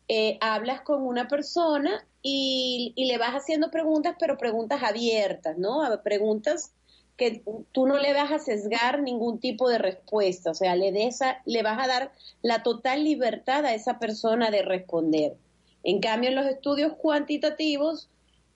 [0.07, 5.81] eh, hablas con una persona y, le vas haciendo preguntas, pero preguntas abiertas, ¿no?
[6.03, 6.73] Preguntas
[7.17, 11.63] que tú no le vas a sesgar ningún tipo de respuesta, o sea, le, le
[11.63, 15.37] vas a dar la total libertad a esa persona de responder.
[15.83, 18.09] En cambio, en los estudios cuantitativos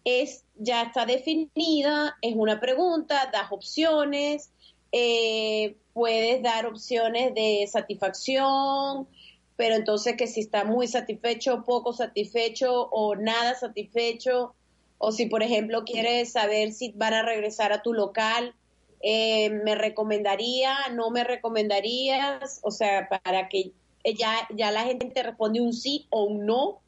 [0.03, 4.51] es ya está definida, es una pregunta, das opciones,
[4.91, 9.07] eh, puedes dar opciones de satisfacción,
[9.55, 14.55] pero entonces que si está muy satisfecho, poco satisfecho o nada satisfecho,
[14.97, 18.53] o si por ejemplo quieres saber si van a regresar a tu local,
[19.01, 23.71] eh, me recomendaría, no me recomendarías, o sea, para que
[24.17, 26.81] ya, ya la gente te responde un sí o un no,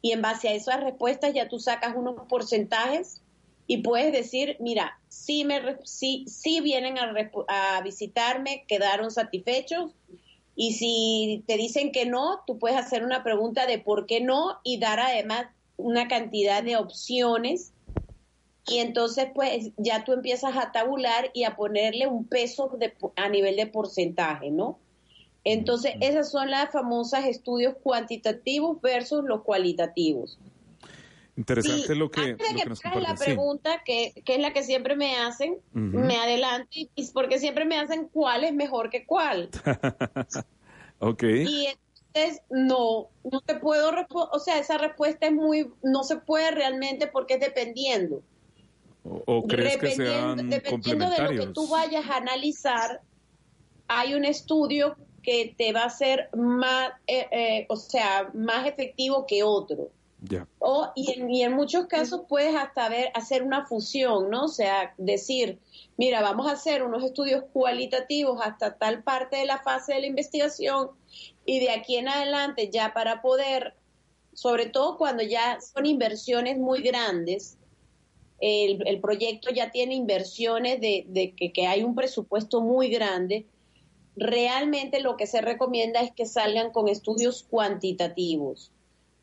[0.00, 3.21] y en base a esas respuestas ya tú sacas unos porcentajes
[3.66, 7.14] y puedes decir, mira, si, me, si, si vienen a,
[7.48, 9.92] a visitarme, quedaron satisfechos.
[10.54, 14.58] Y si te dicen que no, tú puedes hacer una pregunta de por qué no
[14.64, 15.46] y dar además
[15.76, 17.72] una cantidad de opciones.
[18.66, 22.70] Y entonces, pues ya tú empiezas a tabular y a ponerle un peso
[23.16, 24.78] a nivel de porcentaje, ¿no?
[25.44, 30.38] Entonces, esas son las famosas estudios cuantitativos versus los cualitativos.
[31.36, 35.16] Interesante lo que, antes de que, nos la pregunta, que, es la que siempre me
[35.16, 39.48] hacen, me adelanto, y, porque siempre me hacen cuál es mejor que cuál.
[40.98, 41.22] ok.
[41.22, 41.68] Y
[42.12, 47.06] entonces, no, no te puedo o sea, esa respuesta es muy, no se puede realmente
[47.06, 48.22] porque es dependiendo.
[49.04, 53.00] ¿O, crees que sean Dependiendo de lo que tú vayas a analizar,
[53.88, 59.26] hay un estudio que te va a ser más, eh, eh, o sea, más efectivo
[59.26, 59.90] que otro.
[60.60, 64.44] O, y, en, y en muchos casos puedes hasta ver, hacer una fusión, ¿no?
[64.44, 65.58] O sea, decir,
[65.96, 70.06] mira, vamos a hacer unos estudios cualitativos hasta tal parte de la fase de la
[70.06, 70.90] investigación
[71.44, 73.74] y de aquí en adelante ya para poder,
[74.32, 77.58] sobre todo cuando ya son inversiones muy grandes,
[78.38, 83.46] el, proyecto ya tiene inversiones de, que hay un presupuesto muy grande,
[84.16, 88.72] realmente lo que se recomienda es que salgan con estudios cuantitativos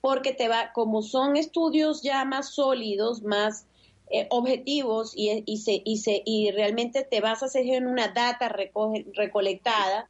[0.01, 3.65] porque te va, como son estudios ya más sólidos, más
[4.11, 8.07] eh, objetivos y, y, se, y, se, y realmente te vas a hacer en una
[8.07, 10.09] data recolectada,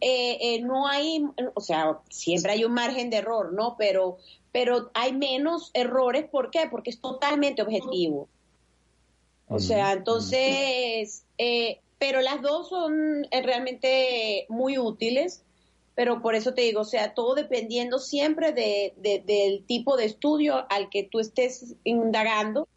[0.00, 1.24] eh, eh, no hay,
[1.54, 3.76] o sea, siempre hay un margen de error, ¿no?
[3.76, 4.18] Pero,
[4.52, 6.68] pero hay menos errores, ¿por qué?
[6.70, 8.28] Porque es totalmente objetivo.
[9.48, 11.24] O sea, entonces,
[11.98, 15.45] pero las dos son realmente muy útiles
[15.96, 18.94] pero por eso te digo, o sea, todo dependiendo siempre de,
[19.26, 22.68] del tipo de estudio al que tú estés indagando.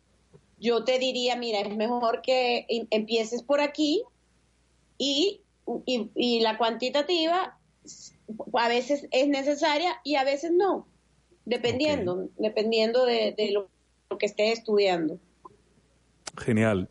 [0.59, 4.03] Yo te diría, mira, es mejor que em, empieces por aquí
[4.97, 5.41] y
[5.85, 7.57] y, la cuantitativa
[8.53, 10.87] a veces es necesaria y a veces no,
[11.45, 13.69] dependiendo, dependiendo de, lo,
[14.17, 15.19] que estés estudiando.
[16.37, 16.89] Genial.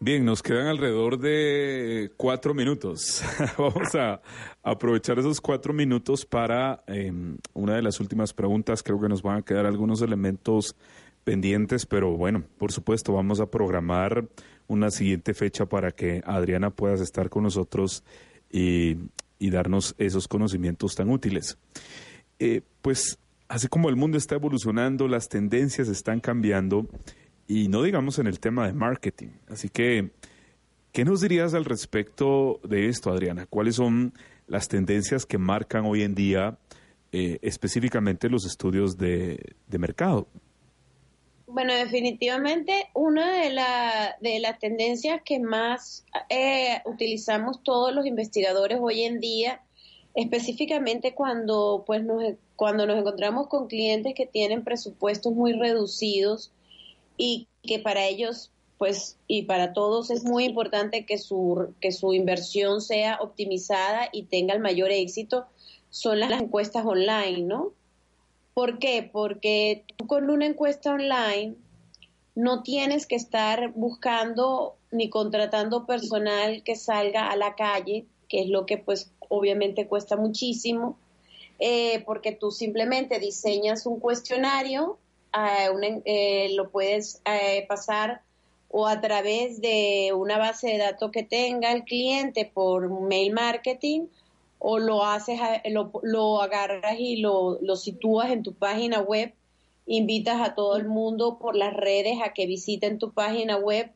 [0.00, 3.20] Bien, nos quedan alrededor de cuatro minutos.
[3.58, 4.20] Vamos a
[4.62, 8.84] aprovechar esos cuatro minutos para em, una de las últimas preguntas.
[8.84, 10.76] Creo que nos van a quedar algunos elementos
[11.24, 14.28] pendientes, pero bueno, por supuesto, vamos a programar
[14.68, 18.04] una siguiente fecha para que Adriana puedas estar con nosotros
[18.52, 18.98] y,
[19.40, 21.58] darnos esos conocimientos tan útiles.
[22.38, 23.18] Eh, pues
[23.48, 26.86] así como el mundo está evolucionando, las tendencias están cambiando
[27.48, 29.30] y no digamos en el tema de marketing.
[29.48, 30.10] Así que,
[30.92, 33.46] ¿qué nos dirías al respecto de esto, Adriana?
[33.46, 34.12] ¿Cuáles son
[34.46, 36.58] las tendencias que marcan hoy en día
[37.10, 40.28] eh, específicamente los estudios de mercado?
[41.50, 43.48] Bueno, definitivamente una de,
[44.20, 49.62] de las tendencias que más eh, utilizamos todos los investigadores hoy en día,
[50.14, 52.22] específicamente cuando, pues, nos,
[52.54, 56.52] cuando nos encontramos con clientes que tienen presupuestos muy reducidos
[57.18, 62.14] y que para ellos pues y para todos es muy importante que su, que su
[62.14, 65.46] inversión sea optimizada y tenga el mayor éxito,
[65.90, 67.72] son las encuestas online, ¿no?
[68.54, 69.08] ¿Por qué?
[69.12, 71.56] Porque tú con una encuesta online
[72.36, 78.48] no tienes que estar buscando ni contratando personal que salga a la calle, que es
[78.48, 80.96] lo que pues obviamente cuesta muchísimo,
[81.58, 84.98] eh, porque tú simplemente diseñas un cuestionario,
[85.46, 87.22] eh, eh, lo puedes
[87.68, 88.22] pasar
[88.70, 94.06] o a través de una base de datos que tenga el cliente por mail marketing
[94.58, 99.32] o lo haces, lo, lo agarras y lo, lo sitúas en tu página web,
[99.86, 103.90] invitas a todo el mundo por las redes a que visiten tu página web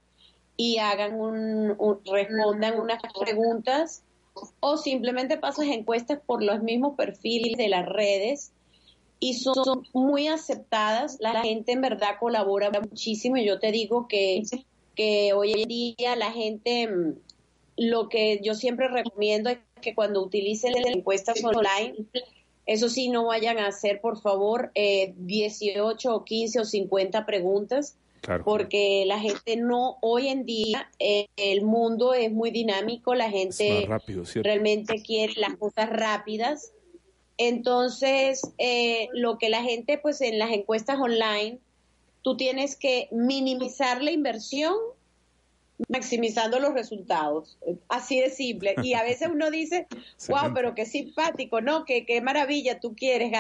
[0.57, 4.03] y hagan un, respondan unas preguntas
[4.61, 8.52] o simplemente pasas encuestas por los mismos perfiles de las redes
[9.23, 11.17] y son muy aceptadas.
[11.21, 14.43] La gente en verdad colabora muchísimo y yo te digo que,
[14.97, 17.15] que hoy en día la gente, mm,
[17.77, 21.95] lo que yo siempre recomiendo es que cuando utilicen las encuestas online,
[22.67, 27.97] eso sí, no vayan a hacer, por favor, eh, 18 o 15 o 50 preguntas,
[28.45, 33.89] porque la gente no, hoy en día, eh, el mundo es muy dinámico, la gente
[34.43, 36.73] realmente quiere las cosas rápidas.
[37.49, 41.59] Entonces, eh, lo que la gente, pues en las encuestas online,
[42.23, 44.77] tú tienes que minimizar la inversión
[45.89, 47.59] maximizando los resultados.
[47.89, 48.77] Así de simple.
[48.85, 49.89] Y a veces uno dice,
[50.29, 51.85] wow, pero qué simpático, ¿no?
[51.85, 53.33] Qué, qué maravilla, tú quieres,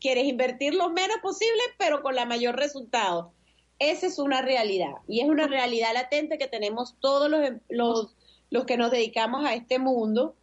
[0.00, 3.34] quieres invertir lo menos posible, pero con la mayor resultado.
[3.78, 4.94] Esa es una realidad.
[5.06, 8.16] Y es una realidad latente que tenemos todos los, los,
[8.48, 10.34] los que nos dedicamos a este mundo.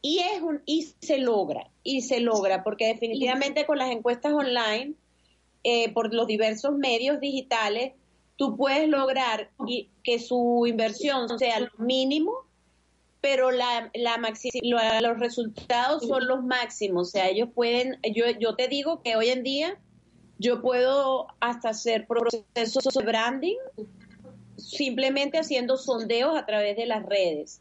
[0.00, 4.94] Y, es un, y se logra, y se logra, porque definitivamente con las encuestas online,
[5.64, 7.92] eh, por los diversos medios digitales,
[8.36, 9.50] tú puedes lograr
[10.04, 12.32] que su inversión sea lo mínimo,
[13.20, 14.16] pero la, la
[15.00, 17.08] los resultados son los máximos.
[17.08, 19.80] O sea, ellos pueden, yo, yo te digo que hoy en día
[20.38, 23.56] yo puedo hasta hacer procesos de branding
[24.56, 27.60] simplemente haciendo sondeos a través de las redes.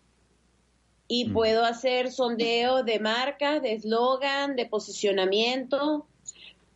[1.08, 1.34] Y mm.
[1.34, 6.06] puedo hacer sondeos de marcas, de eslogan, de posicionamiento,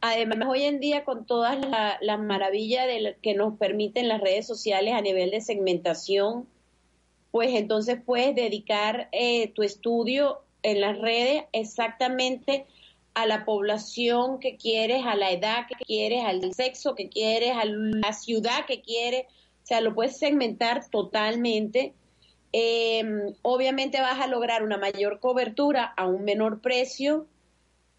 [0.02, 1.60] Además, hoy en día con todas
[2.02, 2.88] las maravillas
[3.22, 6.48] que nos permiten las redes sociales a nivel de segmentación,
[7.30, 12.66] pues entonces puedes dedicar eh, tu estudio en las redes exactamente
[13.14, 17.66] a la población que quieres, a la edad que quieres, al sexo que quieres, a
[17.66, 19.26] la ciudad que quieres.
[19.64, 21.94] O sea, lo puedes segmentar totalmente.
[22.54, 27.28] Em, obviamente vas a lograr una mayor cobertura a un menor precio.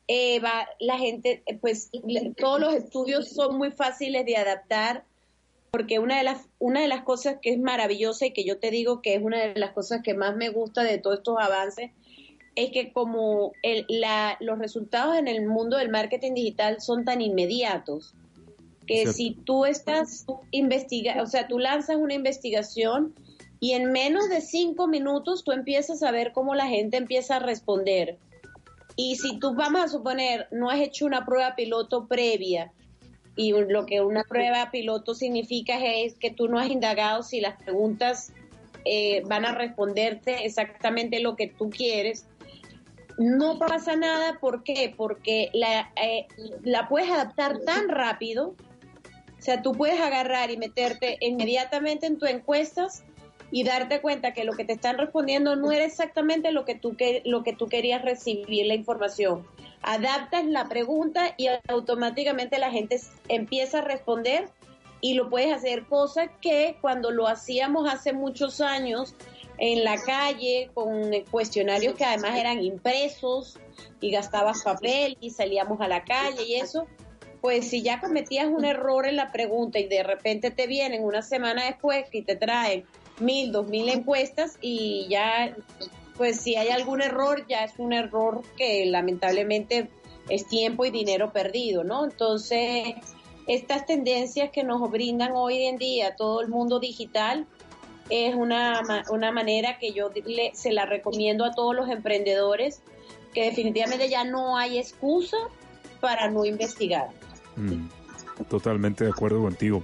[0.08, 1.90] Eh, va, la gente, eh, pues
[2.36, 5.04] todos los estudios son muy fáciles de adaptar
[5.70, 8.70] porque una de las una de las cosas que es maravillosa y que yo te
[8.70, 11.92] digo que es una de las cosas que más me gusta de todos estos avances
[12.56, 17.22] es que como el, la, los resultados en el mundo del marketing digital son tan
[17.22, 18.14] inmediatos
[18.86, 23.14] que si tú estás investiga, o sea, tú lanzas una investigación
[23.62, 27.38] y en menos de cinco minutos tú empiezas a ver cómo la gente empieza a
[27.38, 28.18] responder
[28.96, 32.72] y si tú, vamos a suponer, no has hecho una prueba piloto previa,
[33.34, 37.56] y lo que una prueba piloto significa es que tú no has indagado si las
[37.56, 38.32] preguntas
[38.84, 42.26] eh, van a responderte exactamente lo que tú quieres,
[43.16, 44.38] no pasa nada.
[44.38, 44.92] ¿Por qué?
[44.94, 46.26] Porque la, eh,
[46.62, 48.54] la puedes adaptar tan rápido.
[49.38, 53.04] O sea, tú puedes agarrar y meterte inmediatamente en tus encuestas
[53.52, 56.96] y darte cuenta que lo que te están respondiendo no era exactamente lo que tú,
[56.96, 59.46] que, lo que tú querías recibir la información.
[59.82, 62.98] Adaptas la pregunta y automáticamente la gente
[63.28, 64.48] empieza a responder
[65.02, 69.14] y lo puedes hacer, cosa que cuando lo hacíamos hace muchos años
[69.58, 73.58] en la calle con cuestionarios que además eran impresos
[74.00, 76.86] y gastabas papel y salíamos a la calle y eso,
[77.42, 81.20] pues si ya cometías un error en la pregunta y de repente te vienen una
[81.20, 82.86] semana después y te traen
[83.20, 85.56] mil, dos mil encuestas y ya,
[86.16, 89.88] pues si hay algún error, ya es un error que lamentablemente
[90.28, 92.04] es tiempo y dinero perdido, ¿no?
[92.04, 92.94] Entonces,
[93.46, 97.46] estas tendencias que nos brindan hoy en día todo el mundo digital
[98.08, 100.10] es una, una manera que yo
[100.52, 102.82] se la recomiendo a todos los emprendedores,
[103.32, 105.36] que definitivamente ya no hay excusa
[106.00, 107.08] para no investigar.
[107.56, 107.88] Mm,
[108.50, 109.82] totalmente de acuerdo contigo.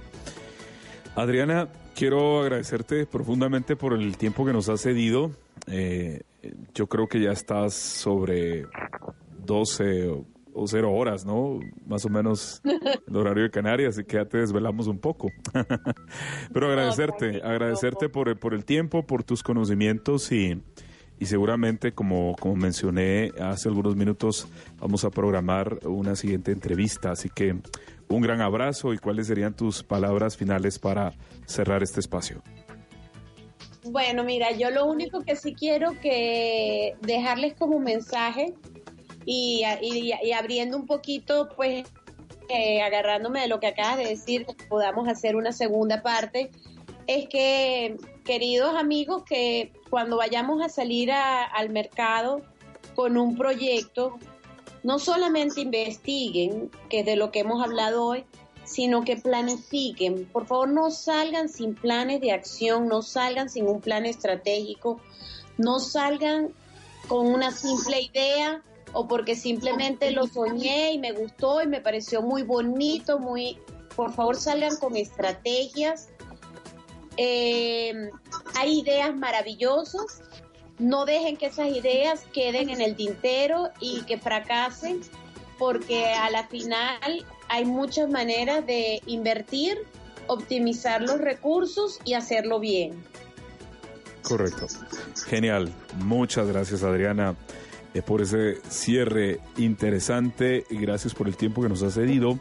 [1.15, 1.69] Adriana,
[1.99, 5.31] quiero agradecerte profundamente por el tiempo que nos has cedido.
[5.67, 6.21] Eh,
[6.73, 8.67] yo creo que ya estás sobre
[9.45, 10.07] 12
[10.53, 11.59] o, 0 horas, ¿no?
[11.85, 15.29] Más o menos el horario de Canarias, así que ya te desvelamos un poco.
[16.53, 20.61] Pero agradecerte, agradecerte por, por el tiempo, por tus conocimientos y,
[21.19, 24.47] y seguramente, como, como mencioné hace algunos minutos,
[24.79, 27.11] vamos a programar una siguiente entrevista.
[27.11, 27.57] Así que
[28.09, 31.13] un gran abrazo y cuáles serían tus palabras finales para
[31.45, 32.41] cerrar este espacio.
[33.83, 38.53] Bueno, mira, yo lo único que sí quiero que dejarles como mensaje
[39.25, 41.87] y, y, abriendo un poquito, pues
[42.49, 46.49] eh, agarrándome de lo que acabas de decir, podamos hacer una segunda parte,
[47.07, 52.41] es que, queridos amigos, que cuando vayamos a salir al mercado
[52.95, 54.17] con un proyecto,
[54.83, 58.25] no solamente investiguen, que es de lo que hemos hablado hoy,
[58.63, 60.25] sino que planifiquen.
[60.25, 65.01] Por favor, no salgan sin planes de acción, no salgan sin un plan estratégico,
[65.57, 66.53] no salgan
[67.07, 68.63] con una simple idea
[68.93, 73.59] o porque simplemente lo soñé y me gustó y me pareció muy bonito, muy...
[73.95, 76.09] Por favor, salgan con estrategias.
[77.17, 78.11] Eh,
[78.55, 80.21] hay ideas maravillosas,
[80.79, 85.01] no dejen que esas ideas queden en el tintero y que fracasen,
[85.57, 89.77] porque a la final hay muchas maneras de invertir,
[90.27, 93.03] optimizar los recursos y hacerlo bien.
[94.23, 94.67] Correcto.
[95.27, 95.71] Genial.
[95.97, 97.35] Muchas gracias Adriana
[97.93, 102.39] eh, por ese cierre interesante gracias por el tiempo que nos ha cedido.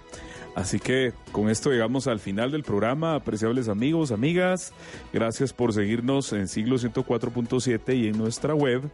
[0.59, 4.73] Así que con esto llegamos al final del programa, apreciables amigos, amigas.
[5.13, 8.91] Gracias por seguirnos en siglo 104.7 y en nuestra web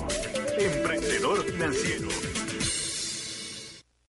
[0.59, 2.09] Emprendedor Financiero.